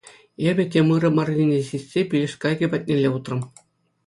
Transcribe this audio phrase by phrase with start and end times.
[0.49, 3.39] Эпӗ тем ырӑ маррине сиссе пилеш кайӑкӗ патнелле утрӑм.